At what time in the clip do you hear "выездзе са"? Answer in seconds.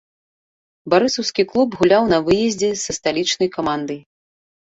2.31-2.91